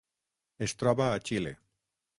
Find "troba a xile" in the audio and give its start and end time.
0.83-1.57